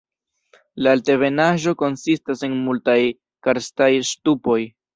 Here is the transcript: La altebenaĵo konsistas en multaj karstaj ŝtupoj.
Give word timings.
La 0.85 0.93
altebenaĵo 0.97 1.75
konsistas 1.83 2.43
en 2.49 2.57
multaj 2.65 2.99
karstaj 3.49 3.93
ŝtupoj. 4.13 4.61